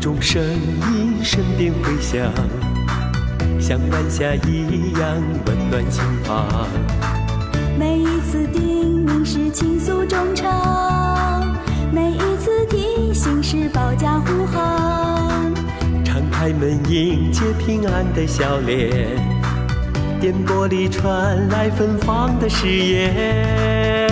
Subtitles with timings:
[0.00, 2.32] 种声音身边回响，
[3.60, 6.66] 像晚霞一样温暖心房。
[7.78, 11.54] 每一次叮咛是倾诉衷肠，
[11.92, 15.52] 每一次提醒是保驾护航。
[16.02, 18.90] 敞开门迎接平安的笑脸，
[20.18, 24.08] 电波里传来芬芳的誓言。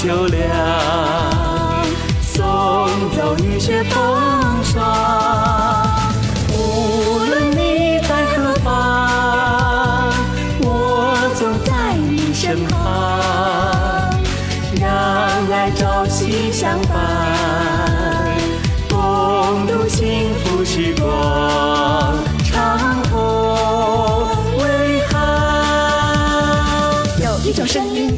[0.00, 0.48] 秋凉，
[2.22, 2.38] 送
[3.16, 4.86] 走雨雪风霜。
[6.56, 10.12] 无论你在何方，
[10.60, 12.78] 我总在你身旁，
[14.80, 14.88] 让
[15.50, 17.27] 爱朝夕相伴，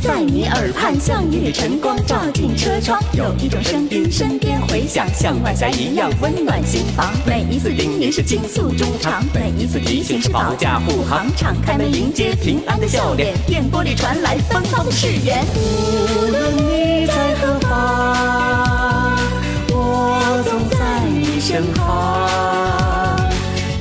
[0.02, 2.98] 在你耳畔，像一缕晨光照进车窗。
[3.12, 7.12] 有一种声音身边回响，像晚霞一样温暖心房。
[7.26, 11.26] 每一次叮咛是倾诉衷肠，每一次提醒是保驾护航。
[11.36, 15.44] 敞开门迎接平安的笑脸，电波里传来芬芳的誓言。
[15.54, 19.18] 无论你在何方，
[19.68, 20.78] 我总在
[21.10, 23.30] 你身旁，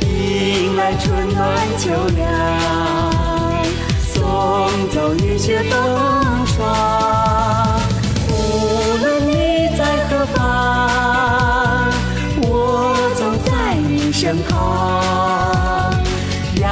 [0.03, 2.27] 迎来春暖秋凉，
[4.13, 5.63] 送走雨雪
[16.61, 16.71] 让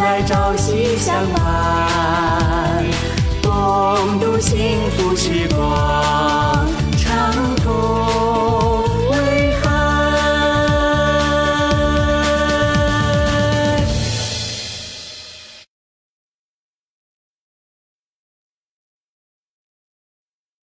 [0.00, 1.41] 爱朝夕相伴。